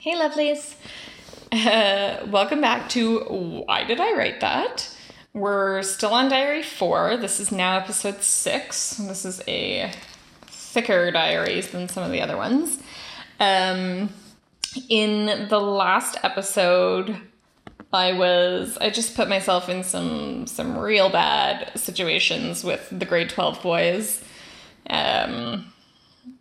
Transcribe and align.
Hey, 0.00 0.14
lovelies. 0.14 0.76
Uh, 1.50 2.24
welcome 2.30 2.60
back 2.60 2.88
to 2.90 3.18
Why 3.66 3.82
Did 3.82 4.00
I 4.00 4.16
Write 4.16 4.40
That? 4.40 4.96
We're 5.34 5.82
still 5.82 6.14
on 6.14 6.30
Diary 6.30 6.62
4. 6.62 7.16
This 7.16 7.40
is 7.40 7.50
now 7.50 7.78
episode 7.78 8.22
6. 8.22 8.90
This 8.98 9.24
is 9.24 9.42
a 9.48 9.90
thicker 10.46 11.10
diaries 11.10 11.72
than 11.72 11.88
some 11.88 12.04
of 12.04 12.12
the 12.12 12.20
other 12.20 12.36
ones. 12.36 12.80
Um, 13.40 14.10
in 14.88 15.48
the 15.48 15.60
last 15.60 16.16
episode, 16.22 17.16
I 17.92 18.12
was 18.12 18.78
I 18.80 18.90
just 18.90 19.16
put 19.16 19.28
myself 19.28 19.68
in 19.68 19.82
some 19.82 20.46
some 20.46 20.78
real 20.78 21.10
bad 21.10 21.72
situations 21.76 22.62
with 22.62 22.88
the 22.96 23.04
grade 23.04 23.30
12 23.30 23.60
boys. 23.62 24.22
Um, 24.88 25.72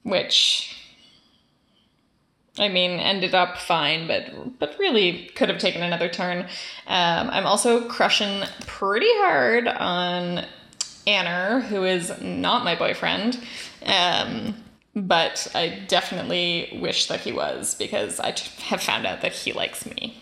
which 0.03 0.76
I 2.59 2.69
mean, 2.69 2.99
ended 2.99 3.35
up 3.35 3.57
fine, 3.57 4.07
but 4.07 4.59
but 4.59 4.75
really 4.79 5.29
could 5.35 5.49
have 5.49 5.59
taken 5.59 5.83
another 5.83 6.09
turn. 6.09 6.47
Um, 6.87 7.29
I'm 7.29 7.45
also 7.45 7.87
crushing 7.87 8.43
pretty 8.65 9.11
hard 9.17 9.67
on 9.67 10.45
Anna, 11.05 11.61
who 11.61 11.83
is 11.83 12.19
not 12.21 12.63
my 12.63 12.75
boyfriend, 12.75 13.39
um, 13.85 14.55
but 14.95 15.47
I 15.55 15.83
definitely 15.87 16.77
wish 16.81 17.07
that 17.07 17.21
he 17.21 17.31
was 17.31 17.75
because 17.75 18.19
I 18.19 18.33
have 18.65 18.81
found 18.81 19.05
out 19.05 19.21
that 19.21 19.33
he 19.33 19.53
likes 19.53 19.85
me. 19.85 20.21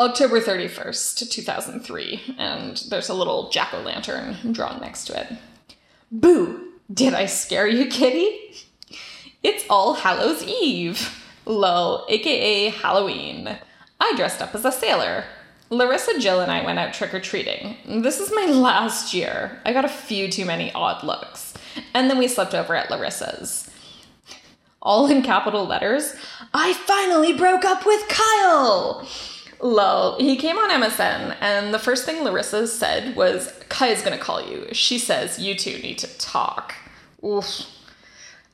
October 0.00 0.40
31st, 0.40 1.30
2003, 1.30 2.36
and 2.38 2.82
there's 2.88 3.10
a 3.10 3.14
little 3.14 3.50
jack 3.50 3.74
o' 3.74 3.82
lantern 3.82 4.34
drawn 4.52 4.80
next 4.80 5.04
to 5.04 5.20
it. 5.20 5.36
Boo! 6.10 6.68
Did 6.92 7.12
I 7.12 7.26
scare 7.26 7.68
you, 7.68 7.86
kitty? 7.86 8.54
It's 9.42 9.64
All 9.70 9.94
Hallows 9.94 10.42
Eve. 10.42 11.16
Lol, 11.46 12.04
aka 12.10 12.68
Halloween. 12.68 13.56
I 13.98 14.12
dressed 14.14 14.42
up 14.42 14.54
as 14.54 14.66
a 14.66 14.72
sailor. 14.72 15.24
Larissa, 15.70 16.18
Jill, 16.18 16.40
and 16.40 16.52
I 16.52 16.64
went 16.64 16.78
out 16.78 16.92
trick 16.92 17.14
or 17.14 17.20
treating. 17.20 17.76
This 18.02 18.20
is 18.20 18.32
my 18.34 18.44
last 18.46 19.14
year. 19.14 19.58
I 19.64 19.72
got 19.72 19.84
a 19.86 19.88
few 19.88 20.30
too 20.30 20.44
many 20.44 20.70
odd 20.72 21.02
looks. 21.02 21.54
And 21.94 22.10
then 22.10 22.18
we 22.18 22.28
slept 22.28 22.54
over 22.54 22.74
at 22.74 22.90
Larissa's. 22.90 23.70
All 24.82 25.06
in 25.10 25.22
capital 25.22 25.66
letters 25.66 26.14
I 26.52 26.72
finally 26.72 27.32
broke 27.32 27.64
up 27.64 27.86
with 27.86 28.08
Kyle! 28.08 29.08
Lol, 29.62 30.18
he 30.18 30.36
came 30.36 30.56
on 30.56 30.70
MSN, 30.70 31.36
and 31.40 31.72
the 31.72 31.78
first 31.78 32.04
thing 32.04 32.24
Larissa 32.24 32.66
said 32.66 33.14
was, 33.14 33.52
Kaya's 33.68 34.02
gonna 34.02 34.18
call 34.18 34.42
you. 34.42 34.68
She 34.72 34.98
says 34.98 35.38
you 35.38 35.54
two 35.54 35.78
need 35.78 35.98
to 35.98 36.18
talk. 36.18 36.74
Oof. 37.24 37.66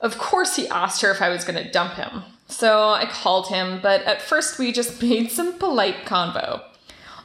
Of 0.06 0.18
course, 0.18 0.54
he 0.54 0.68
asked 0.68 1.02
her 1.02 1.10
if 1.10 1.20
I 1.20 1.30
was 1.30 1.42
going 1.42 1.60
to 1.60 1.68
dump 1.68 1.94
him. 1.94 2.22
So 2.46 2.90
I 2.90 3.06
called 3.06 3.48
him, 3.48 3.80
but 3.82 4.02
at 4.02 4.22
first 4.22 4.56
we 4.56 4.70
just 4.70 5.02
made 5.02 5.32
some 5.32 5.58
polite 5.58 6.04
convo. 6.04 6.62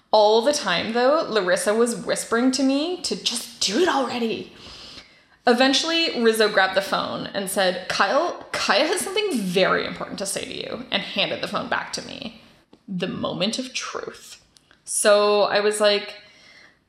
All 0.09 0.41
the 0.41 0.51
time, 0.51 0.93
though, 0.93 1.21
Larissa 1.29 1.75
was 1.75 1.95
whispering 1.95 2.49
to 2.53 2.63
me 2.63 2.99
to 3.03 3.15
just 3.23 3.61
do 3.61 3.81
it 3.81 3.87
already. 3.87 4.51
Eventually, 5.45 6.23
Rizzo 6.23 6.49
grabbed 6.49 6.75
the 6.75 6.81
phone 6.81 7.27
and 7.35 7.51
said, 7.51 7.87
Kyle, 7.87 8.47
Kaya 8.51 8.87
has 8.87 9.01
something 9.01 9.37
very 9.37 9.85
important 9.85 10.17
to 10.17 10.25
say 10.25 10.43
to 10.43 10.57
you, 10.57 10.85
and 10.89 11.03
handed 11.03 11.41
the 11.41 11.47
phone 11.47 11.69
back 11.69 11.93
to 11.93 12.01
me. 12.07 12.41
The 12.87 13.07
moment 13.07 13.59
of 13.59 13.75
truth. 13.75 14.43
So 14.85 15.43
I 15.43 15.59
was 15.59 15.79
like, 15.79 16.15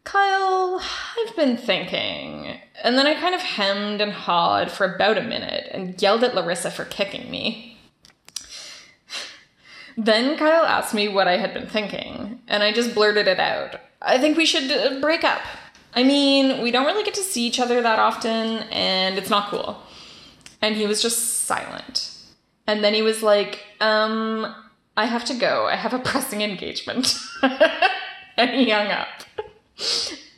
Kyle, 0.04 0.80
I've 1.18 1.36
been 1.36 1.56
thinking. 1.56 2.58
And 2.82 2.98
then 2.98 3.06
I 3.06 3.14
kind 3.14 3.34
of 3.34 3.40
hemmed 3.40 4.00
and 4.00 4.12
hawed 4.12 4.70
for 4.70 4.84
about 4.84 5.18
a 5.18 5.22
minute 5.22 5.68
and 5.70 6.00
yelled 6.00 6.24
at 6.24 6.34
Larissa 6.34 6.70
for 6.70 6.84
kicking 6.84 7.30
me. 7.30 7.78
Then 9.96 10.36
Kyle 10.36 10.64
asked 10.64 10.94
me 10.94 11.08
what 11.08 11.28
I 11.28 11.36
had 11.36 11.52
been 11.52 11.66
thinking, 11.66 12.40
and 12.48 12.62
I 12.62 12.72
just 12.72 12.94
blurted 12.94 13.28
it 13.28 13.38
out. 13.38 13.78
I 14.00 14.18
think 14.18 14.36
we 14.36 14.46
should 14.46 14.70
uh, 14.70 15.00
break 15.00 15.22
up. 15.22 15.42
I 15.94 16.02
mean, 16.02 16.62
we 16.62 16.70
don't 16.70 16.86
really 16.86 17.04
get 17.04 17.14
to 17.14 17.22
see 17.22 17.46
each 17.46 17.60
other 17.60 17.82
that 17.82 17.98
often, 17.98 18.60
and 18.70 19.18
it's 19.18 19.28
not 19.28 19.50
cool. 19.50 19.82
And 20.62 20.76
he 20.76 20.86
was 20.86 21.02
just 21.02 21.42
silent. 21.44 22.16
And 22.66 22.82
then 22.82 22.94
he 22.94 23.02
was 23.02 23.22
like, 23.22 23.60
um, 23.80 24.54
I 24.96 25.06
have 25.06 25.24
to 25.26 25.34
go. 25.34 25.66
I 25.66 25.76
have 25.76 25.92
a 25.92 25.98
pressing 26.10 26.40
engagement. 26.40 27.14
and 28.36 28.50
he 28.50 28.70
hung 28.70 28.88
up. 28.88 29.08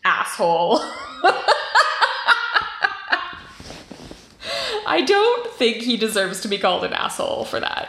Asshole. 0.04 0.80
I 4.86 5.02
don't 5.06 5.50
think 5.52 5.78
he 5.78 5.96
deserves 5.96 6.40
to 6.42 6.48
be 6.48 6.58
called 6.58 6.84
an 6.84 6.92
asshole 6.92 7.44
for 7.44 7.58
that. 7.60 7.88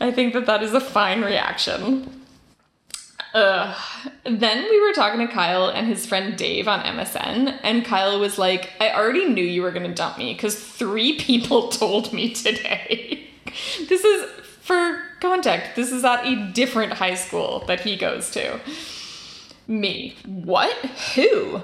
I 0.00 0.10
think 0.10 0.34
that 0.34 0.46
that 0.46 0.62
is 0.62 0.74
a 0.74 0.80
fine 0.80 1.22
reaction. 1.22 2.18
Ugh. 3.34 3.76
Then 4.24 4.64
we 4.70 4.80
were 4.80 4.92
talking 4.92 5.26
to 5.26 5.32
Kyle 5.32 5.68
and 5.68 5.86
his 5.86 6.06
friend 6.06 6.36
Dave 6.36 6.66
on 6.66 6.80
MSN, 6.80 7.58
and 7.62 7.84
Kyle 7.84 8.18
was 8.18 8.38
like, 8.38 8.70
I 8.80 8.92
already 8.92 9.26
knew 9.26 9.44
you 9.44 9.62
were 9.62 9.70
gonna 9.70 9.94
dump 9.94 10.18
me 10.18 10.32
because 10.34 10.58
three 10.58 11.18
people 11.18 11.68
told 11.68 12.12
me 12.12 12.32
today. 12.32 13.28
this 13.88 14.04
is, 14.04 14.30
for 14.62 15.02
context, 15.20 15.76
this 15.76 15.92
is 15.92 16.04
at 16.04 16.26
a 16.26 16.50
different 16.52 16.94
high 16.94 17.14
school 17.14 17.64
that 17.66 17.80
he 17.80 17.96
goes 17.96 18.30
to. 18.30 18.60
Me. 19.68 20.16
What? 20.24 20.74
Who? 21.14 21.60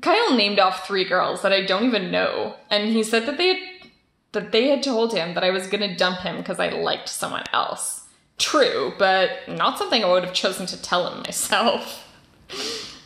Kyle 0.00 0.34
named 0.34 0.58
off 0.60 0.86
three 0.86 1.04
girls 1.04 1.42
that 1.42 1.52
I 1.52 1.64
don't 1.64 1.84
even 1.84 2.10
know, 2.10 2.54
and 2.70 2.88
he 2.88 3.02
said 3.02 3.26
that 3.26 3.36
they 3.36 3.48
had, 3.48 3.58
that 4.32 4.52
they 4.52 4.68
had 4.68 4.82
told 4.82 5.12
him 5.12 5.34
that 5.34 5.44
I 5.44 5.50
was 5.50 5.66
gonna 5.66 5.96
dump 5.96 6.20
him 6.20 6.36
because 6.38 6.60
I 6.60 6.68
liked 6.68 7.08
someone 7.08 7.44
else. 7.52 8.04
True, 8.38 8.92
but 8.98 9.30
not 9.48 9.78
something 9.78 10.04
I 10.04 10.10
would 10.10 10.24
have 10.24 10.32
chosen 10.32 10.66
to 10.66 10.80
tell 10.80 11.10
him 11.10 11.18
myself. 11.26 12.08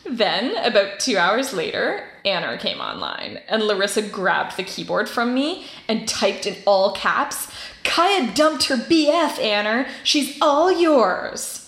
then, 0.07 0.55
about 0.57 0.99
two 0.99 1.17
hours 1.17 1.53
later, 1.53 2.03
Anna 2.25 2.57
came 2.57 2.79
online, 2.79 3.39
and 3.47 3.63
Larissa 3.63 4.01
grabbed 4.01 4.57
the 4.57 4.63
keyboard 4.63 5.09
from 5.09 5.33
me 5.33 5.65
and 5.87 6.07
typed 6.07 6.45
in 6.45 6.57
all 6.65 6.93
caps, 6.93 7.51
Kaya 7.83 8.31
dumped 8.33 8.65
her 8.65 8.75
BF, 8.75 9.39
Anna. 9.39 9.87
She's 10.03 10.37
all 10.41 10.71
yours. 10.71 11.58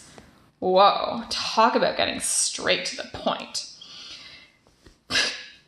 Whoa, 0.61 1.23
talk 1.31 1.75
about 1.75 1.97
getting 1.97 2.19
straight 2.19 2.85
to 2.85 2.95
the 2.95 3.09
point. 3.13 3.67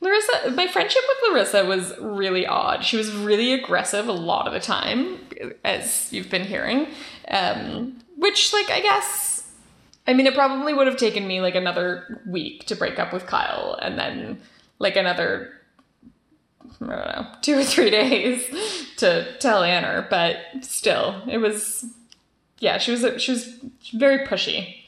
Larissa, 0.01 0.51
my 0.51 0.67
friendship 0.67 1.01
with 1.07 1.31
Larissa 1.31 1.65
was 1.65 1.93
really 1.99 2.45
odd. 2.45 2.85
She 2.85 2.95
was 2.95 3.11
really 3.11 3.53
aggressive 3.53 4.07
a 4.07 4.13
lot 4.13 4.45
of 4.45 4.53
the 4.53 4.59
time, 4.59 5.17
as 5.65 6.13
you've 6.13 6.29
been 6.29 6.43
hearing. 6.43 6.89
Um, 7.27 8.03
which, 8.17 8.53
like, 8.53 8.69
I 8.69 8.81
guess, 8.81 9.51
I 10.05 10.13
mean, 10.13 10.27
it 10.27 10.35
probably 10.35 10.75
would 10.75 10.85
have 10.85 10.97
taken 10.97 11.27
me 11.27 11.41
like 11.41 11.55
another 11.55 12.21
week 12.27 12.65
to 12.67 12.75
break 12.75 12.99
up 12.99 13.11
with 13.11 13.25
Kyle, 13.25 13.79
and 13.81 13.97
then 13.97 14.41
like 14.77 14.95
another, 14.95 15.53
I 16.81 16.85
don't 16.85 16.89
know, 16.89 17.27
two 17.41 17.57
or 17.57 17.63
three 17.63 17.89
days 17.89 18.45
to 18.97 19.35
tell 19.39 19.63
Anna. 19.63 20.05
But 20.07 20.37
still, 20.61 21.23
it 21.27 21.39
was, 21.39 21.83
yeah, 22.59 22.77
she 22.77 22.91
was 22.91 23.19
she 23.19 23.31
was 23.31 23.47
very 23.91 24.27
pushy. 24.27 24.81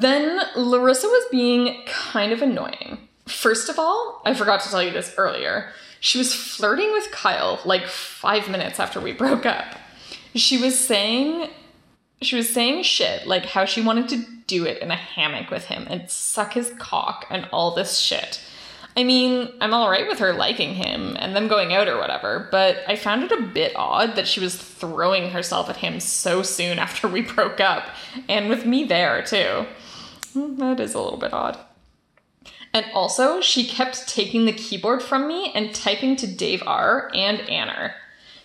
Then 0.00 0.40
Larissa 0.54 1.06
was 1.06 1.24
being 1.30 1.82
kind 1.86 2.30
of 2.30 2.42
annoying. 2.42 2.98
First 3.24 3.70
of 3.70 3.78
all, 3.78 4.20
I 4.26 4.34
forgot 4.34 4.60
to 4.60 4.68
tell 4.68 4.82
you 4.82 4.90
this 4.90 5.14
earlier. 5.16 5.70
She 6.00 6.18
was 6.18 6.34
flirting 6.34 6.92
with 6.92 7.10
Kyle 7.12 7.60
like 7.64 7.86
five 7.86 8.50
minutes 8.50 8.78
after 8.78 9.00
we 9.00 9.12
broke 9.24 9.46
up. 9.46 9.78
She 10.34 10.58
was 10.58 10.78
saying 10.78 11.48
she 12.20 12.36
was 12.36 12.52
saying 12.52 12.82
shit 12.82 13.26
like 13.26 13.46
how 13.46 13.64
she 13.64 13.80
wanted 13.80 14.08
to 14.10 14.24
do 14.46 14.66
it 14.66 14.82
in 14.82 14.90
a 14.90 14.96
hammock 14.96 15.50
with 15.50 15.64
him 15.64 15.86
and 15.88 16.10
suck 16.10 16.52
his 16.52 16.74
cock 16.78 17.24
and 17.30 17.48
all 17.50 17.74
this 17.74 17.98
shit. 17.98 18.40
I 18.98 19.04
mean, 19.04 19.50
I'm 19.62 19.74
alright 19.74 20.08
with 20.08 20.18
her 20.18 20.32
liking 20.32 20.74
him 20.74 21.16
and 21.18 21.34
them 21.34 21.48
going 21.48 21.72
out 21.72 21.88
or 21.88 21.98
whatever, 21.98 22.48
but 22.50 22.78
I 22.86 22.96
found 22.96 23.24
it 23.24 23.32
a 23.32 23.42
bit 23.42 23.72
odd 23.76 24.16
that 24.16 24.28
she 24.28 24.40
was 24.40 24.56
throwing 24.56 25.30
herself 25.30 25.70
at 25.70 25.76
him 25.76 26.00
so 26.00 26.42
soon 26.42 26.78
after 26.86 27.08
we 27.08 27.22
broke 27.22 27.60
up, 27.60 27.88
and 28.28 28.50
with 28.50 28.66
me 28.66 28.84
there 28.84 29.22
too. 29.22 29.66
That 30.58 30.80
is 30.80 30.94
a 30.94 31.00
little 31.00 31.18
bit 31.18 31.32
odd. 31.32 31.58
And 32.72 32.86
also, 32.92 33.40
she 33.40 33.66
kept 33.66 34.06
taking 34.06 34.44
the 34.44 34.52
keyboard 34.52 35.02
from 35.02 35.26
me 35.26 35.50
and 35.54 35.74
typing 35.74 36.14
to 36.16 36.26
Dave 36.26 36.62
R 36.66 37.10
and 37.14 37.40
Anna. 37.48 37.94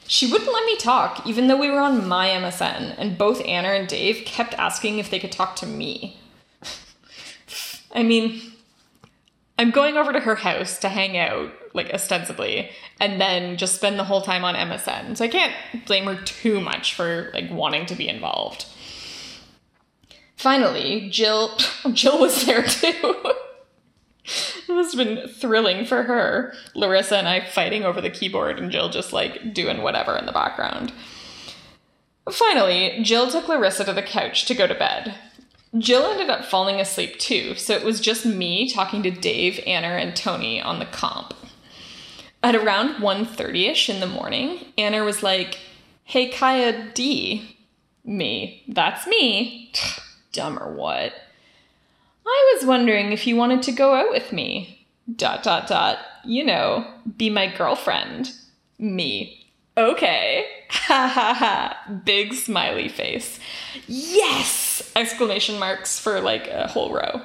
She 0.07 0.31
wouldn't 0.31 0.51
let 0.51 0.65
me 0.65 0.77
talk, 0.77 1.25
even 1.27 1.47
though 1.47 1.59
we 1.59 1.69
were 1.69 1.79
on 1.79 2.07
my 2.07 2.29
MSN, 2.29 2.95
and 2.97 3.17
both 3.17 3.45
Anna 3.45 3.69
and 3.69 3.88
Dave 3.88 4.25
kept 4.25 4.53
asking 4.55 4.99
if 4.99 5.09
they 5.09 5.19
could 5.19 5.31
talk 5.31 5.55
to 5.57 5.65
me. 5.65 6.17
I 7.93 8.03
mean, 8.03 8.41
I'm 9.59 9.71
going 9.71 9.97
over 9.97 10.11
to 10.13 10.19
her 10.19 10.35
house 10.35 10.79
to 10.79 10.89
hang 10.89 11.17
out, 11.17 11.51
like 11.73 11.93
ostensibly, 11.93 12.71
and 12.99 13.19
then 13.19 13.57
just 13.57 13.75
spend 13.75 13.99
the 13.99 14.05
whole 14.05 14.21
time 14.21 14.43
on 14.43 14.55
MSN. 14.55 15.17
So 15.17 15.25
I 15.25 15.27
can't 15.27 15.53
blame 15.85 16.05
her 16.05 16.15
too 16.15 16.61
much 16.61 16.93
for 16.93 17.31
like 17.33 17.51
wanting 17.51 17.85
to 17.88 17.95
be 17.95 18.07
involved. 18.07 18.65
Finally, 20.41 21.07
Jill 21.11 21.55
Jill 21.93 22.19
was 22.19 22.45
there 22.45 22.63
too. 22.63 22.89
it 24.25 24.69
must 24.69 24.97
have 24.97 25.05
been 25.05 25.27
thrilling 25.27 25.85
for 25.85 26.01
her. 26.01 26.55
Larissa 26.73 27.17
and 27.17 27.27
I 27.27 27.45
fighting 27.45 27.83
over 27.83 28.01
the 28.01 28.09
keyboard 28.09 28.57
and 28.57 28.71
Jill 28.71 28.89
just 28.89 29.13
like 29.13 29.53
doing 29.53 29.83
whatever 29.83 30.17
in 30.17 30.25
the 30.25 30.31
background. 30.31 30.93
Finally, 32.31 33.03
Jill 33.03 33.29
took 33.29 33.47
Larissa 33.47 33.83
to 33.85 33.93
the 33.93 34.01
couch 34.01 34.45
to 34.47 34.55
go 34.55 34.65
to 34.65 34.73
bed. 34.73 35.13
Jill 35.77 36.07
ended 36.07 36.31
up 36.31 36.43
falling 36.43 36.79
asleep 36.79 37.19
too, 37.19 37.53
so 37.53 37.75
it 37.75 37.85
was 37.85 38.01
just 38.01 38.25
me 38.25 38.67
talking 38.67 39.03
to 39.03 39.11
Dave, 39.11 39.59
Anna, 39.67 39.89
and 39.89 40.15
Tony 40.15 40.59
on 40.59 40.79
the 40.79 40.88
comp. 40.88 41.35
At 42.41 42.55
around 42.55 42.95
1.30ish 42.95 43.89
in 43.89 43.99
the 43.99 44.07
morning, 44.07 44.65
Anna 44.75 45.03
was 45.03 45.21
like, 45.21 45.59
Hey 46.03 46.29
Kaya 46.29 46.89
D. 46.95 47.57
Me. 48.03 48.63
That's 48.67 49.05
me. 49.05 49.71
Dumb 50.31 50.57
or 50.59 50.71
what? 50.71 51.13
I 52.25 52.55
was 52.55 52.65
wondering 52.65 53.11
if 53.11 53.27
you 53.27 53.35
wanted 53.35 53.61
to 53.63 53.71
go 53.71 53.93
out 53.93 54.11
with 54.11 54.31
me. 54.31 54.87
Dot 55.15 55.43
dot 55.43 55.67
dot. 55.67 55.99
You 56.23 56.45
know, 56.45 56.85
be 57.17 57.29
my 57.29 57.47
girlfriend. 57.47 58.31
Me. 58.79 59.45
Okay. 59.77 60.45
Ha 60.71 61.11
ha 61.13 61.33
ha. 61.33 61.93
Big 62.05 62.33
smiley 62.33 62.87
face. 62.87 63.39
Yes! 63.87 64.91
Exclamation 64.95 65.59
marks 65.59 65.99
for 65.99 66.21
like 66.21 66.47
a 66.47 66.67
whole 66.67 66.93
row. 66.93 67.21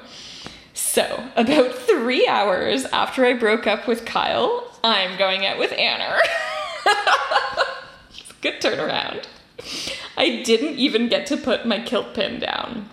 So, 0.75 1.25
about 1.37 1.75
three 1.75 2.27
hours 2.27 2.85
after 2.87 3.25
I 3.25 3.35
broke 3.35 3.67
up 3.67 3.87
with 3.89 4.05
Kyle, 4.05 4.69
I'm 4.85 5.17
going 5.17 5.47
out 5.47 5.59
with 5.59 5.73
Anna. 5.73 6.19
Good 8.43 8.61
turnaround. 8.61 9.25
I 10.17 10.43
didn't 10.43 10.77
even 10.77 11.09
get 11.09 11.27
to 11.29 11.37
put 11.37 11.67
my 11.67 11.81
kilt 11.81 12.15
pin 12.15 12.41
down. 12.41 12.89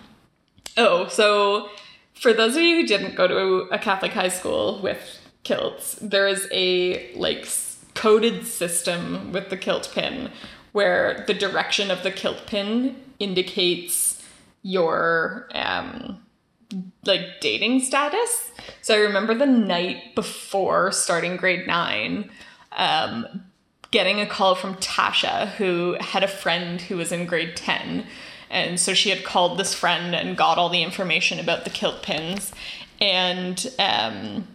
Oh, 0.76 1.08
so 1.08 1.68
for 2.14 2.32
those 2.32 2.56
of 2.56 2.62
you 2.62 2.80
who 2.80 2.86
didn't 2.86 3.16
go 3.16 3.28
to 3.28 3.68
a 3.72 3.78
Catholic 3.78 4.12
high 4.12 4.28
school 4.28 4.80
with 4.82 5.18
kilts, 5.42 5.96
there 6.00 6.26
is 6.26 6.48
a 6.52 7.12
like 7.14 7.48
coded 7.94 8.46
system 8.46 9.32
with 9.32 9.50
the 9.50 9.56
kilt 9.56 9.90
pin 9.94 10.30
where 10.72 11.24
the 11.26 11.34
direction 11.34 11.90
of 11.90 12.02
the 12.02 12.10
kilt 12.10 12.46
pin 12.46 12.96
indicates 13.20 14.22
your 14.62 15.48
um 15.54 16.20
like 17.04 17.40
dating 17.40 17.80
status. 17.80 18.50
So 18.82 18.94
I 18.94 18.98
remember 18.98 19.34
the 19.34 19.46
night 19.46 20.14
before 20.14 20.90
starting 20.90 21.36
grade 21.36 21.66
9 21.66 22.30
um 22.72 23.44
getting 23.92 24.20
a 24.20 24.26
call 24.26 24.56
from 24.56 24.74
Tasha 24.76 25.46
who 25.50 25.96
had 26.00 26.24
a 26.24 26.28
friend 26.28 26.80
who 26.80 26.96
was 26.96 27.12
in 27.12 27.26
grade 27.26 27.54
10 27.54 28.04
and 28.50 28.78
so 28.78 28.94
she 28.94 29.10
had 29.10 29.24
called 29.24 29.58
this 29.58 29.74
friend 29.74 30.14
and 30.14 30.36
got 30.36 30.58
all 30.58 30.68
the 30.68 30.82
information 30.82 31.38
about 31.38 31.64
the 31.64 31.70
kilt 31.70 32.02
pins 32.02 32.52
and 33.00 33.72
um 33.78 34.46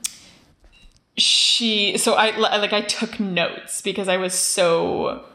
she 1.17 1.97
so 1.97 2.13
I 2.13 2.35
like 2.37 2.73
I 2.73 2.81
took 2.81 3.19
notes 3.19 3.81
because 3.81 4.07
I 4.07 4.17
was 4.17 4.33
so 4.33 5.25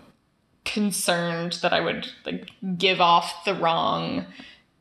concerned 0.65 1.59
that 1.63 1.73
I 1.73 1.81
would 1.81 2.09
like 2.25 2.51
give 2.79 3.01
off 3.01 3.45
the 3.45 3.55
wrong 3.55 4.27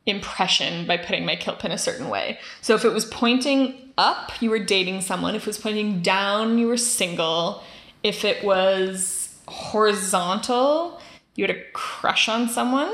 impression 0.06 0.86
by 0.86 0.96
putting 0.96 1.24
my 1.24 1.36
kilt 1.36 1.58
pin 1.58 1.72
a 1.72 1.78
certain 1.78 2.08
way. 2.08 2.38
So 2.60 2.74
if 2.74 2.84
it 2.84 2.92
was 2.92 3.04
pointing 3.06 3.92
up, 3.96 4.32
you 4.42 4.50
were 4.50 4.58
dating 4.58 5.00
someone. 5.02 5.34
If 5.34 5.42
it 5.42 5.46
was 5.46 5.58
pointing 5.58 6.02
down, 6.02 6.58
you 6.58 6.66
were 6.66 6.76
single. 6.76 7.62
If 8.02 8.24
it 8.24 8.44
was 8.44 9.34
horizontal, 9.48 11.00
you 11.36 11.46
had 11.46 11.56
a 11.56 11.62
crush 11.72 12.28
on 12.28 12.48
someone. 12.48 12.92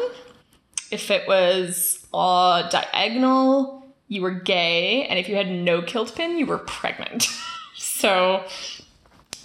If 0.90 1.10
it 1.10 1.26
was 1.28 2.06
uh, 2.12 2.68
diagonal, 2.68 3.86
you 4.08 4.22
were 4.22 4.32
gay. 4.32 5.06
And 5.06 5.18
if 5.18 5.28
you 5.28 5.36
had 5.36 5.50
no 5.50 5.82
kilt 5.82 6.14
pin, 6.14 6.38
you 6.38 6.46
were 6.46 6.58
pregnant. 6.58 7.28
So 7.76 8.44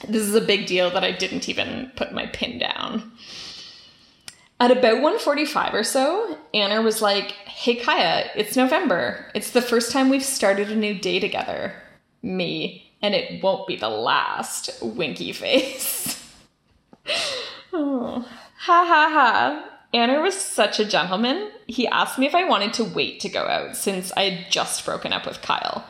this 0.07 0.21
is 0.21 0.36
a 0.36 0.42
big 0.42 0.65
deal 0.65 0.89
that 0.92 1.03
I 1.03 1.12
didn't 1.12 1.50
even 1.50 1.92
put 1.95 2.13
my 2.13 2.25
pin 2.27 2.57
down. 2.57 3.12
At 4.59 4.71
about 4.71 5.01
1:45 5.01 5.74
or 5.74 5.83
so, 5.83 6.38
Anna 6.53 6.81
was 6.81 7.01
like, 7.01 7.31
"Hey 7.31 7.75
Kaya, 7.75 8.30
it's 8.36 8.56
November. 8.56 9.30
It's 9.36 9.51
the 9.51 9.62
first 9.62 9.91
time 9.91 10.09
we've 10.09 10.24
started 10.24 10.71
a 10.71 10.75
new 10.75 10.94
day 10.94 11.19
together." 11.19 11.75
Me, 12.21 12.91
and 13.01 13.13
it 13.13 13.44
won't 13.44 13.68
be 13.68 13.75
the 13.75 13.89
last. 13.89 14.69
Winky 14.81 15.33
face. 15.44 16.21
oh. 17.74 18.25
Ha 18.59 18.86
ha 18.88 19.09
ha. 19.12 19.75
Anna 19.93 20.21
was 20.21 20.35
such 20.35 20.79
a 20.79 20.85
gentleman. 20.85 21.51
He 21.67 21.87
asked 21.87 22.19
me 22.19 22.25
if 22.25 22.35
I 22.35 22.47
wanted 22.47 22.73
to 22.73 22.83
wait 22.83 23.19
to 23.21 23.29
go 23.29 23.43
out 23.43 23.75
since 23.75 24.11
I 24.17 24.29
had 24.29 24.51
just 24.51 24.85
broken 24.85 25.13
up 25.13 25.25
with 25.25 25.41
Kyle. 25.41 25.85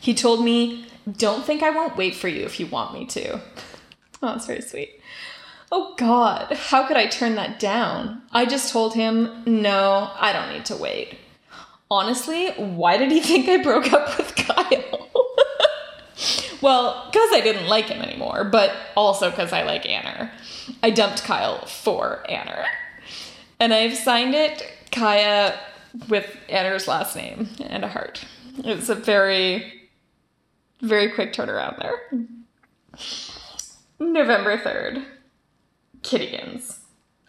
He 0.00 0.14
told 0.14 0.44
me 0.44 0.86
don't 1.10 1.44
think 1.44 1.62
I 1.62 1.70
won't 1.70 1.96
wait 1.96 2.14
for 2.14 2.28
you 2.28 2.44
if 2.44 2.60
you 2.60 2.66
want 2.66 2.94
me 2.94 3.06
to. 3.06 3.40
Oh, 4.22 4.26
that's 4.26 4.44
very 4.44 4.60
sweet. 4.60 5.00
Oh 5.72 5.94
God, 5.96 6.52
how 6.52 6.86
could 6.86 6.98
I 6.98 7.06
turn 7.06 7.36
that 7.36 7.58
down? 7.58 8.20
I 8.32 8.44
just 8.44 8.70
told 8.70 8.92
him, 8.92 9.42
no, 9.46 10.10
I 10.14 10.34
don't 10.34 10.52
need 10.52 10.66
to 10.66 10.76
wait. 10.76 11.16
Honestly, 11.90 12.50
why 12.50 12.98
did 12.98 13.10
he 13.10 13.20
think 13.22 13.48
I 13.48 13.62
broke 13.62 13.90
up 13.94 14.18
with 14.18 14.34
Kyle? 14.36 15.08
well, 16.60 17.06
because 17.06 17.30
I 17.32 17.40
didn't 17.42 17.66
like 17.66 17.86
him 17.86 18.02
anymore, 18.02 18.44
but 18.44 18.72
also 18.94 19.30
because 19.30 19.54
I 19.54 19.62
like 19.62 19.86
Anna. 19.88 20.30
I 20.82 20.90
dumped 20.90 21.24
Kyle 21.24 21.64
for 21.64 22.30
Anna. 22.30 22.66
And 23.60 23.74
I've 23.74 23.96
signed 23.96 24.34
it 24.34 24.66
Kaya 24.90 25.58
with 26.08 26.36
Anna's 26.48 26.88
last 26.88 27.14
name 27.14 27.48
and 27.64 27.84
a 27.84 27.88
heart. 27.88 28.24
It's 28.64 28.88
a 28.88 28.94
very 28.94 29.80
very 30.80 31.10
quick 31.10 31.32
turnaround 31.32 31.78
there. 31.78 32.26
November 33.98 34.56
3rd, 34.56 35.04
Kittygans. 36.02 36.78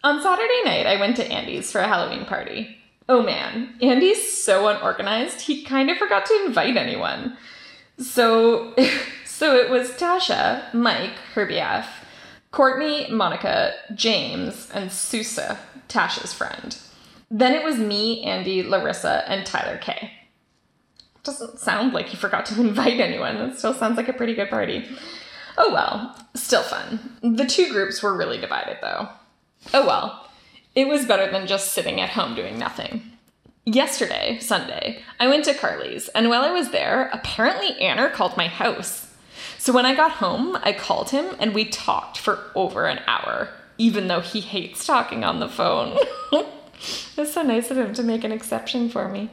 On 0.02 0.22
Saturday 0.22 0.62
night, 0.64 0.86
I 0.86 0.98
went 0.98 1.16
to 1.16 1.30
Andy's 1.30 1.70
for 1.70 1.80
a 1.80 1.86
Halloween 1.86 2.24
party. 2.24 2.78
Oh 3.08 3.22
man, 3.22 3.74
Andy's 3.82 4.42
so 4.42 4.68
unorganized, 4.68 5.42
he 5.42 5.62
kind 5.62 5.90
of 5.90 5.98
forgot 5.98 6.26
to 6.26 6.44
invite 6.46 6.76
anyone. 6.76 7.36
So, 7.98 8.74
so 9.26 9.54
it 9.54 9.70
was 9.70 9.90
Tasha, 9.90 10.72
Mike, 10.72 11.16
her 11.34 11.46
BF, 11.46 11.86
Courtney, 12.52 13.10
Monica, 13.10 13.72
James, 13.94 14.70
and 14.72 14.92
Susa, 14.92 15.58
Tasha's 15.88 16.32
friend. 16.32 16.78
Then 17.30 17.54
it 17.54 17.64
was 17.64 17.78
me, 17.78 18.22
Andy, 18.22 18.62
Larissa, 18.62 19.24
and 19.26 19.44
Tyler 19.44 19.78
K 19.78 20.12
doesn't 21.24 21.58
sound 21.58 21.92
like 21.92 22.12
you 22.12 22.18
forgot 22.18 22.46
to 22.46 22.60
invite 22.60 23.00
anyone. 23.00 23.36
It 23.36 23.58
still 23.58 23.74
sounds 23.74 23.96
like 23.96 24.08
a 24.08 24.12
pretty 24.12 24.34
good 24.34 24.50
party. 24.50 24.86
Oh 25.56 25.72
well, 25.72 26.16
still 26.34 26.62
fun. 26.62 27.16
The 27.22 27.44
two 27.44 27.70
groups 27.70 28.02
were 28.02 28.16
really 28.16 28.38
divided 28.38 28.78
though. 28.80 29.08
Oh 29.74 29.86
well, 29.86 30.28
it 30.74 30.88
was 30.88 31.06
better 31.06 31.30
than 31.30 31.46
just 31.46 31.72
sitting 31.72 32.00
at 32.00 32.10
home 32.10 32.34
doing 32.34 32.58
nothing. 32.58 33.02
Yesterday, 33.64 34.38
Sunday, 34.40 35.02
I 35.20 35.28
went 35.28 35.44
to 35.44 35.54
Carly's, 35.54 36.08
and 36.08 36.28
while 36.28 36.42
I 36.42 36.50
was 36.50 36.70
there, 36.70 37.08
apparently 37.12 37.78
Anna 37.80 38.10
called 38.10 38.36
my 38.36 38.48
house. 38.48 39.11
So 39.62 39.72
when 39.72 39.86
I 39.86 39.94
got 39.94 40.10
home, 40.10 40.58
I 40.64 40.72
called 40.72 41.10
him 41.10 41.36
and 41.38 41.54
we 41.54 41.64
talked 41.64 42.18
for 42.18 42.50
over 42.56 42.86
an 42.86 43.00
hour, 43.06 43.48
even 43.78 44.08
though 44.08 44.20
he 44.20 44.40
hates 44.40 44.84
talking 44.84 45.22
on 45.22 45.38
the 45.38 45.48
phone. 45.48 45.96
it's 47.16 47.32
so 47.32 47.42
nice 47.42 47.70
of 47.70 47.78
him 47.78 47.94
to 47.94 48.02
make 48.02 48.24
an 48.24 48.32
exception 48.32 48.88
for 48.88 49.08
me 49.08 49.30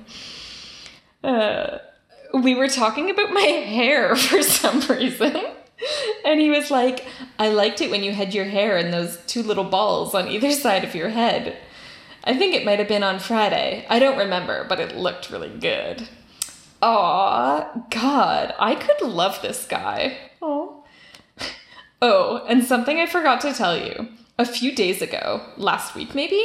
uh, 1.24 1.80
we 2.34 2.56
were 2.56 2.68
talking 2.68 3.10
about 3.10 3.34
my 3.34 3.42
hair 3.42 4.16
for 4.16 4.42
some 4.44 4.82
reason. 4.82 5.36
And 6.26 6.40
he 6.40 6.50
was 6.50 6.70
like, 6.70 7.06
I 7.38 7.50
liked 7.50 7.82
it 7.82 7.90
when 7.90 8.04
you 8.04 8.12
had 8.12 8.34
your 8.34 8.46
hair 8.46 8.78
in 8.78 8.92
those 8.92 9.18
two 9.28 9.44
little 9.44 9.64
balls 9.64 10.14
on 10.14 10.28
either 10.28 10.52
side 10.52 10.84
of 10.84 10.94
your 10.94 11.10
head. 11.10 11.58
I 12.26 12.38
think 12.38 12.54
it 12.54 12.66
might 12.66 12.80
have 12.80 12.90
been 12.90 13.04
on 13.04 13.20
Friday. 13.20 13.86
I 13.90 14.00
don't 14.00 14.18
remember, 14.18 14.66
but 14.68 14.80
it 14.80 14.96
looked 14.96 15.30
really 15.30 15.50
good. 15.50 16.08
Aw, 16.82 17.86
God, 17.90 18.54
I 18.58 18.76
could 18.76 19.02
love 19.08 19.42
this 19.42 19.66
guy. 19.66 20.18
Oh. 20.42 20.84
Oh, 22.02 22.46
and 22.48 22.64
something 22.64 22.98
I 22.98 23.08
forgot 23.08 23.42
to 23.42 23.52
tell 23.52 23.76
you. 23.76 24.08
A 24.38 24.46
few 24.46 24.74
days 24.74 25.02
ago, 25.02 25.42
last 25.58 25.96
week 25.96 26.16
maybe, 26.16 26.42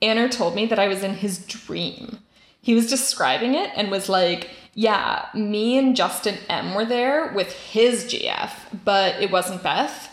Anna 0.00 0.28
told 0.28 0.54
me 0.54 0.64
that 0.66 0.78
I 0.78 0.86
was 0.86 1.02
in 1.02 1.14
his 1.14 1.44
dream 1.44 2.20
he 2.62 2.74
was 2.74 2.88
describing 2.88 3.54
it 3.54 3.70
and 3.74 3.90
was 3.90 4.08
like, 4.08 4.48
yeah, 4.74 5.26
me 5.34 5.76
and 5.76 5.96
Justin 5.96 6.38
M 6.48 6.74
were 6.74 6.84
there 6.84 7.32
with 7.32 7.52
his 7.52 8.04
GF, 8.04 8.52
but 8.84 9.20
it 9.20 9.30
wasn't 9.30 9.64
Beth. 9.64 10.08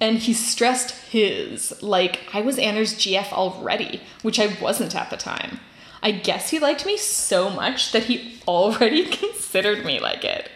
And 0.00 0.18
he 0.18 0.34
stressed 0.34 0.90
his, 0.90 1.80
like 1.82 2.20
I 2.34 2.42
was 2.42 2.58
Anna's 2.58 2.94
GF 2.94 3.32
already, 3.32 4.02
which 4.22 4.40
I 4.40 4.54
wasn't 4.60 4.96
at 4.96 5.08
the 5.08 5.16
time. 5.16 5.60
I 6.04 6.10
guess 6.10 6.50
he 6.50 6.58
liked 6.58 6.84
me 6.84 6.98
so 6.98 7.48
much 7.48 7.92
that 7.92 8.04
he 8.04 8.38
already 8.46 9.06
considered 9.10 9.86
me 9.86 9.98
like 9.98 10.22
it. 10.22 10.50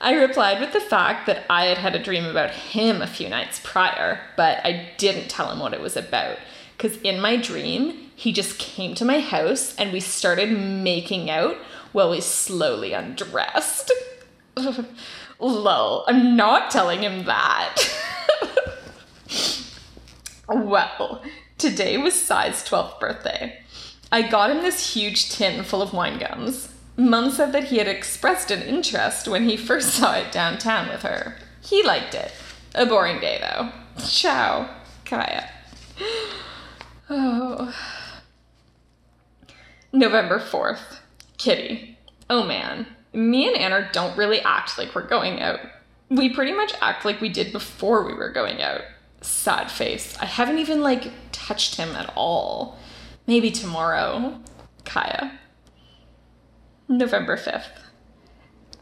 I 0.00 0.14
replied 0.14 0.60
with 0.60 0.72
the 0.72 0.80
fact 0.80 1.26
that 1.26 1.44
I 1.50 1.66
had 1.66 1.76
had 1.76 1.94
a 1.94 2.02
dream 2.02 2.24
about 2.24 2.50
him 2.50 3.02
a 3.02 3.06
few 3.06 3.28
nights 3.28 3.60
prior, 3.62 4.20
but 4.34 4.64
I 4.64 4.92
didn't 4.96 5.28
tell 5.28 5.52
him 5.52 5.58
what 5.58 5.74
it 5.74 5.80
was 5.80 5.94
about. 5.94 6.38
Because 6.74 6.96
in 7.02 7.20
my 7.20 7.36
dream, 7.36 8.10
he 8.14 8.32
just 8.32 8.58
came 8.58 8.94
to 8.94 9.04
my 9.04 9.20
house 9.20 9.76
and 9.76 9.92
we 9.92 10.00
started 10.00 10.50
making 10.50 11.28
out 11.28 11.56
while 11.92 12.10
we 12.10 12.22
slowly 12.22 12.94
undressed. 12.94 13.92
Lol, 15.38 16.04
I'm 16.08 16.34
not 16.34 16.70
telling 16.70 17.02
him 17.02 17.26
that. 17.26 17.76
well, 20.48 21.22
Today 21.58 21.96
was 21.96 22.12
Sai's 22.12 22.62
12th 22.68 23.00
birthday. 23.00 23.58
I 24.10 24.22
got 24.22 24.50
him 24.50 24.62
this 24.62 24.94
huge 24.94 25.30
tin 25.30 25.64
full 25.64 25.82
of 25.82 25.92
wine 25.92 26.18
gums. 26.18 26.72
Mum 26.96 27.30
said 27.30 27.52
that 27.52 27.64
he 27.64 27.78
had 27.78 27.88
expressed 27.88 28.50
an 28.50 28.62
interest 28.62 29.28
when 29.28 29.44
he 29.48 29.56
first 29.56 29.90
saw 29.94 30.14
it 30.14 30.32
downtown 30.32 30.88
with 30.88 31.02
her. 31.02 31.36
He 31.60 31.82
liked 31.82 32.14
it. 32.14 32.32
A 32.74 32.86
boring 32.86 33.20
day, 33.20 33.38
though. 33.40 33.70
Ciao, 34.04 34.70
Kaya. 35.04 35.50
Oh. 37.08 37.74
November 39.92 40.38
4th. 40.38 40.98
Kitty. 41.38 41.98
Oh 42.28 42.44
man, 42.44 42.86
me 43.12 43.46
and 43.46 43.56
Anna 43.56 43.88
don't 43.92 44.16
really 44.16 44.40
act 44.40 44.78
like 44.78 44.94
we're 44.94 45.06
going 45.06 45.40
out. 45.40 45.60
We 46.08 46.28
pretty 46.28 46.52
much 46.52 46.74
act 46.80 47.04
like 47.04 47.20
we 47.20 47.28
did 47.28 47.52
before 47.52 48.04
we 48.04 48.14
were 48.14 48.30
going 48.30 48.60
out. 48.60 48.82
Sad 49.20 49.70
face. 49.70 50.16
I 50.18 50.26
haven't 50.26 50.58
even 50.58 50.82
like 50.82 51.10
touched 51.32 51.76
him 51.76 51.90
at 51.90 52.12
all. 52.16 52.78
Maybe 53.26 53.50
tomorrow. 53.50 54.38
Kaya. 54.84 55.32
November 56.88 57.36
5th. 57.36 57.82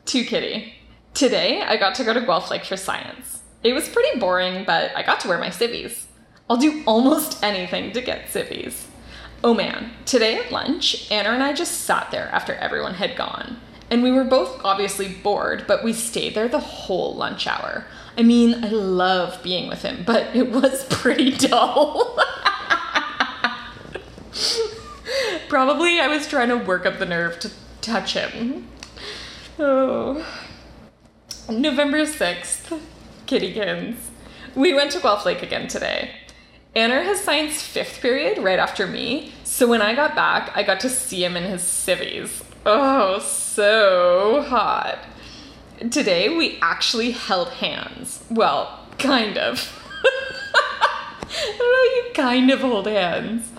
To 0.07 0.25
Kitty. 0.25 0.75
Today 1.15 1.63
I 1.63 1.79
got 1.79 1.95
to 1.95 2.05
go 2.05 2.13
to 2.13 2.21
Guelph 2.21 2.51
Lake 2.51 2.65
for 2.65 2.77
science. 2.77 3.41
It 3.63 3.73
was 3.73 3.89
pretty 3.89 4.19
boring, 4.19 4.65
but 4.67 4.95
I 4.95 5.03
got 5.03 5.21
to 5.21 5.29
wear 5.29 5.39
my 5.39 5.49
civvies. 5.49 6.07
I'll 6.51 6.59
do 6.59 6.83
almost 6.87 7.43
anything 7.43 7.93
to 7.93 8.03
get 8.03 8.31
civvies. 8.31 8.87
Oh 9.43 9.55
man, 9.55 9.93
today 10.05 10.37
at 10.37 10.53
lunch, 10.53 11.11
Anna 11.11 11.31
and 11.31 11.43
I 11.43 11.55
just 11.55 11.83
sat 11.83 12.11
there 12.11 12.29
after 12.29 12.55
everyone 12.55 12.95
had 12.95 13.17
gone. 13.17 13.59
And 13.91 14.03
we 14.03 14.11
were 14.11 14.25
both 14.25 14.61
obviously 14.65 15.09
bored, 15.09 15.65
but 15.67 15.85
we 15.85 15.93
stayed 15.95 16.35
there 16.35 16.49
the 16.49 16.59
whole 16.59 17.15
lunch 17.15 17.47
hour. 17.47 17.87
I 18.19 18.23
mean, 18.23 18.63
I 18.65 18.69
love 18.69 19.43
being 19.43 19.69
with 19.69 19.83
him, 19.83 20.05
but 20.07 20.35
it 20.37 20.51
was 20.51 20.85
pretty 20.91 21.31
dull. 21.31 22.19
Probably 25.49 26.01
I 26.01 26.09
was 26.09 26.27
trying 26.27 26.49
to 26.49 26.57
work 26.57 26.87
up 26.87 26.99
the 26.99 27.07
nerve 27.07 27.39
to 27.41 27.51
touch 27.81 28.15
him. 28.15 28.69
Oh. 29.59 30.27
November 31.49 31.99
6th, 32.05 32.81
Kittykins. 33.27 33.97
We 34.55 34.73
went 34.73 34.93
to 34.93 35.01
Guelph 35.01 35.27
Lake 35.27 35.43
again 35.43 35.69
today. 35.69 36.11
Anna 36.75 37.05
has 37.05 37.21
science 37.21 37.63
fifth 37.63 38.01
period 38.01 38.39
right 38.39 38.59
after 38.59 38.87
me, 38.87 39.33
so 39.45 39.69
when 39.69 39.83
I 39.83 39.95
got 39.95 40.15
back, 40.15 40.51
I 40.57 40.63
got 40.63 40.81
to 40.81 40.89
see 40.89 41.25
him 41.25 41.37
in 41.37 41.45
his 41.45 41.63
civvies. 41.63 42.43
Oh, 42.67 43.21
so 43.21 44.43
hot. 44.49 44.99
Today 45.91 46.35
we 46.35 46.59
actually 46.63 47.13
held 47.13 47.51
hands. 47.51 48.25
Well, 48.31 48.81
kind 48.99 49.37
of. 49.39 49.81
I 50.05 51.55
don't 51.59 51.59
know, 51.59 52.09
you 52.09 52.13
kind 52.15 52.51
of 52.51 52.61
hold 52.61 52.87
hands. 52.87 53.53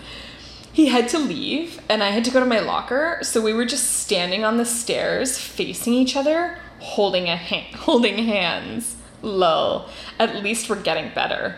He 0.75 0.87
had 0.87 1.07
to 1.09 1.19
leave, 1.19 1.79
and 1.87 2.03
I 2.03 2.09
had 2.09 2.25
to 2.25 2.31
go 2.31 2.41
to 2.41 2.45
my 2.45 2.59
locker, 2.59 3.19
so 3.21 3.39
we 3.39 3.53
were 3.53 3.63
just 3.63 3.93
standing 3.93 4.43
on 4.43 4.57
the 4.57 4.65
stairs, 4.65 5.37
facing 5.37 5.93
each 5.93 6.17
other, 6.17 6.57
holding 6.79 7.29
a 7.29 7.37
hand, 7.37 7.73
holding 7.75 8.25
hands. 8.25 8.97
Lol. 9.21 9.87
At 10.19 10.43
least 10.43 10.69
we're 10.69 10.81
getting 10.81 11.13
better. 11.15 11.55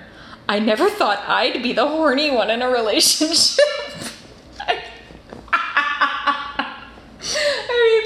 I 0.47 0.59
never 0.59 0.87
thought 0.87 1.17
I'd 1.27 1.63
be 1.63 1.73
the 1.73 1.87
horny 1.87 2.29
one 2.29 2.51
in 2.51 2.61
a 2.61 2.69
relationship. 2.69 3.65
I 4.59 4.83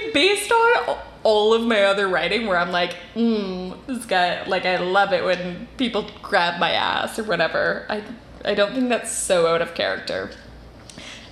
mean, 0.06 0.14
based 0.14 0.50
on 0.50 0.98
all 1.24 1.54
of 1.54 1.62
my 1.64 1.84
other 1.84 2.08
writing, 2.08 2.48
where 2.48 2.58
I'm 2.58 2.72
like, 2.72 2.96
mm, 3.16 3.78
this 3.86 4.06
guy, 4.06 4.46
like, 4.48 4.66
I 4.66 4.78
love 4.78 5.12
it 5.12 5.26
when 5.26 5.68
people 5.76 6.10
grab 6.22 6.58
my 6.58 6.72
ass 6.72 7.20
or 7.20 7.26
whatever. 7.26 7.86
I, 7.90 8.02
I 8.46 8.54
don't 8.54 8.74
think 8.74 8.88
that's 8.88 9.12
so 9.12 9.48
out 9.48 9.62
of 9.62 9.74
character. 9.74 10.32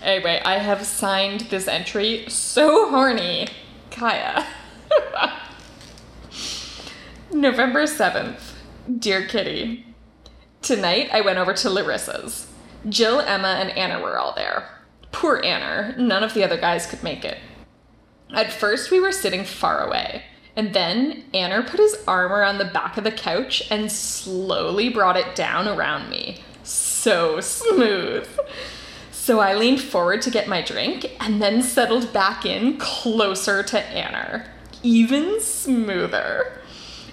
Anyway, 0.01 0.41
I 0.45 0.59
have 0.59 0.85
signed 0.85 1.41
this 1.41 1.67
entry. 1.67 2.25
So 2.27 2.89
horny, 2.89 3.47
Kaya. 3.91 4.45
November 7.31 7.83
7th. 7.83 8.53
Dear 8.97 9.27
Kitty, 9.27 9.85
Tonight, 10.61 11.09
I 11.13 11.21
went 11.21 11.39
over 11.39 11.53
to 11.53 11.69
Larissa's. 11.69 12.51
Jill, 12.87 13.21
Emma, 13.21 13.57
and 13.59 13.71
Anna 13.71 14.01
were 14.01 14.19
all 14.19 14.33
there. 14.33 14.69
Poor 15.11 15.41
Anna, 15.43 15.95
none 15.97 16.23
of 16.23 16.33
the 16.33 16.43
other 16.43 16.57
guys 16.57 16.85
could 16.85 17.01
make 17.01 17.23
it. 17.23 17.37
At 18.33 18.51
first, 18.51 18.91
we 18.91 18.99
were 18.99 19.11
sitting 19.11 19.45
far 19.45 19.85
away, 19.85 20.23
and 20.55 20.73
then 20.73 21.23
Anna 21.33 21.63
put 21.63 21.79
his 21.79 21.97
arm 22.07 22.31
around 22.31 22.57
the 22.57 22.65
back 22.65 22.97
of 22.97 23.03
the 23.03 23.11
couch 23.11 23.63
and 23.71 23.91
slowly 23.91 24.89
brought 24.89 25.17
it 25.17 25.33
down 25.33 25.67
around 25.67 26.09
me. 26.09 26.39
So 26.63 27.39
smooth. 27.39 28.27
So 29.29 29.41
I 29.41 29.53
leaned 29.53 29.79
forward 29.79 30.23
to 30.23 30.31
get 30.31 30.47
my 30.47 30.63
drink 30.63 31.05
and 31.19 31.39
then 31.39 31.61
settled 31.61 32.11
back 32.11 32.47
in 32.47 32.79
closer 32.79 33.61
to 33.61 33.79
Anna. 33.79 34.43
Even 34.81 35.39
smoother. 35.39 36.59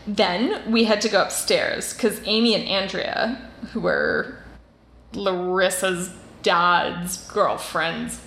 Then 0.07 0.73
we 0.73 0.85
had 0.85 1.03
to 1.03 1.11
go 1.11 1.21
upstairs 1.21 1.93
because 1.93 2.23
Amy 2.25 2.55
and 2.55 2.67
Andrea, 2.67 3.51
who 3.75 3.81
were 3.81 4.39
Larissa's 5.13 6.11
dad's 6.43 7.31
girlfriend's 7.31 8.19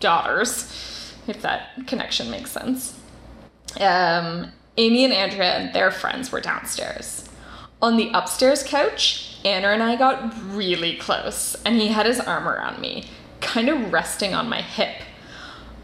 daughters, 0.00 1.14
if 1.28 1.40
that 1.42 1.86
connection 1.86 2.28
makes 2.32 2.50
sense, 2.50 2.98
um, 3.80 4.50
Amy 4.76 5.04
and 5.04 5.12
Andrea 5.12 5.52
and 5.52 5.72
their 5.72 5.92
friends 5.92 6.32
were 6.32 6.40
downstairs. 6.40 7.28
On 7.80 7.96
the 7.96 8.10
upstairs 8.12 8.64
couch, 8.64 9.38
Anna 9.44 9.68
and 9.68 9.84
I 9.84 9.94
got 9.94 10.34
really 10.52 10.96
close, 10.96 11.54
and 11.64 11.76
he 11.76 11.86
had 11.86 12.06
his 12.06 12.18
arm 12.18 12.48
around 12.48 12.80
me, 12.80 13.04
kind 13.46 13.68
of 13.68 13.92
resting 13.92 14.34
on 14.34 14.48
my 14.48 14.60
hip. 14.60 15.02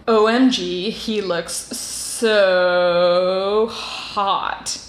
OMG, 0.08 0.90
he 0.90 1.22
looks 1.22 1.54
so 1.54 3.68
hot. 3.70 4.80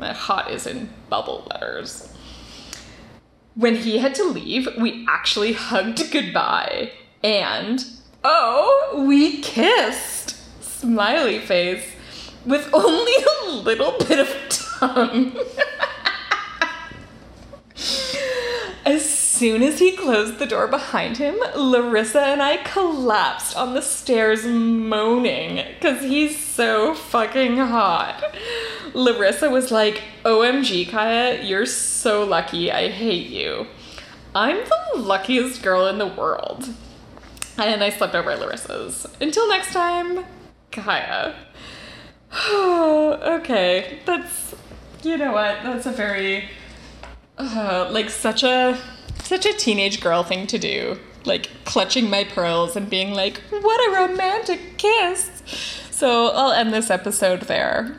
Hot 0.00 0.50
is 0.50 0.66
in 0.66 0.90
bubble 1.08 1.46
letters. 1.50 2.14
When 3.56 3.74
he 3.74 3.98
had 3.98 4.14
to 4.14 4.24
leave, 4.24 4.68
we 4.78 5.04
actually 5.08 5.54
hugged 5.54 6.12
goodbye. 6.12 6.92
And, 7.22 7.84
oh, 8.22 9.04
we 9.06 9.42
kissed. 9.42 10.36
Smiley 10.62 11.40
face. 11.40 11.84
With 12.46 12.70
only 12.72 13.12
a 13.12 13.50
little 13.50 13.98
bit 13.98 14.20
of 14.20 14.34
tongue. 14.48 15.36
soon 19.40 19.62
as 19.62 19.78
he 19.78 19.90
closed 19.92 20.38
the 20.38 20.44
door 20.44 20.66
behind 20.66 21.16
him, 21.16 21.34
Larissa 21.56 22.20
and 22.20 22.42
I 22.42 22.58
collapsed 22.58 23.56
on 23.56 23.72
the 23.72 23.80
stairs 23.80 24.44
moaning 24.44 25.64
because 25.72 26.02
he's 26.02 26.38
so 26.38 26.94
fucking 26.94 27.56
hot. 27.56 28.22
Larissa 28.92 29.48
was 29.48 29.70
like, 29.70 30.02
OMG, 30.26 30.90
Kaya, 30.90 31.42
you're 31.42 31.64
so 31.64 32.22
lucky. 32.22 32.70
I 32.70 32.90
hate 32.90 33.28
you. 33.28 33.66
I'm 34.34 34.58
the 34.58 35.00
luckiest 35.00 35.62
girl 35.62 35.86
in 35.86 35.96
the 35.96 36.06
world. 36.06 36.68
And 37.56 37.82
I 37.82 37.88
slept 37.88 38.14
over 38.14 38.32
at 38.32 38.40
Larissa's. 38.40 39.06
Until 39.22 39.48
next 39.48 39.72
time, 39.72 40.22
Kaya. 40.70 41.34
okay, 42.52 44.00
that's, 44.04 44.54
you 45.02 45.16
know 45.16 45.32
what, 45.32 45.62
that's 45.62 45.86
a 45.86 45.92
very, 45.92 46.50
uh, 47.38 47.88
like, 47.90 48.10
such 48.10 48.42
a, 48.42 48.78
such 49.30 49.46
a 49.46 49.52
teenage 49.52 50.00
girl 50.00 50.24
thing 50.24 50.44
to 50.48 50.58
do. 50.58 50.98
Like, 51.24 51.48
clutching 51.64 52.10
my 52.10 52.24
pearls 52.24 52.74
and 52.74 52.90
being 52.90 53.14
like, 53.14 53.40
what 53.50 53.78
a 53.88 54.08
romantic 54.08 54.76
kiss. 54.76 55.30
So 55.92 56.32
I'll 56.34 56.50
end 56.50 56.74
this 56.74 56.90
episode 56.90 57.42
there. 57.42 57.96